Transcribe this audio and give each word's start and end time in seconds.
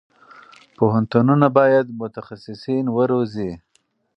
پوهنتونونه 0.77 1.47
باید 1.57 1.87
متخصصین 2.01 2.85
وروزي. 2.97 3.51